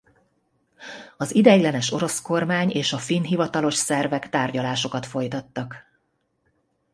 [1.17, 5.75] Az ideiglenes orosz kormány és a finn hivatalos szervek tárgyalásokat folytattak.